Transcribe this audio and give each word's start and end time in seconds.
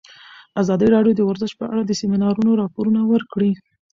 ازادي 0.61 0.87
راډیو 0.95 1.17
د 1.17 1.21
ورزش 1.29 1.51
په 1.59 1.65
اړه 1.71 1.81
د 1.85 1.91
سیمینارونو 2.01 2.51
راپورونه 2.61 3.01
ورکړي. 3.11 3.51